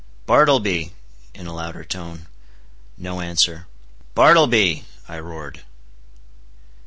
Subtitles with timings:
[0.25, 0.93] "Bartleby,"
[1.35, 2.25] in a louder tone.
[2.97, 3.67] No answer.
[4.15, 5.61] "Bartleby," I roared.